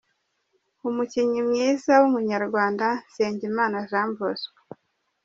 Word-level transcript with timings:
Umukinnyi 0.89 1.41
mwiza 1.47 1.93
w’umunyarwanda: 2.01 2.87
Nsengimana 3.09 3.77
Jean 3.89 4.09
Bosco. 4.17 4.59